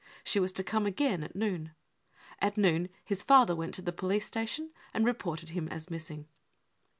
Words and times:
She 0.23 0.39
was 0.39 0.51
to 0.53 0.63
come 0.63 0.87
again 0.87 1.21
at 1.23 1.35
noon. 1.35 1.75
At 2.39 2.57
noon 2.57 2.89
his 3.05 3.21
father 3.21 3.55
# 3.55 3.55
went 3.55 3.75
to 3.75 3.83
the 3.83 3.93
police 3.93 4.25
station 4.25 4.71
and 4.95 5.05
reported 5.05 5.49
him 5.49 5.67
as 5.67 5.91
missing. 5.91 6.27